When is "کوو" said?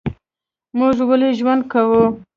1.71-2.03